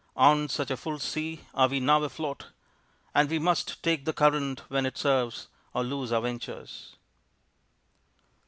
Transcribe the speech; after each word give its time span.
On 0.17 0.49
such 0.49 0.71
a 0.71 0.77
full 0.77 0.97
sea 0.97 1.41
are 1.53 1.67
we 1.67 1.79
now 1.79 2.01
afloat; 2.01 2.47
And 3.13 3.29
we 3.29 3.37
must 3.37 3.83
take 3.83 4.03
the 4.03 4.13
current 4.13 4.61
when 4.67 4.87
it 4.87 4.97
serves, 4.97 5.47
Or 5.75 5.83
lose 5.83 6.11
our 6.11 6.21
ventures. 6.21 6.95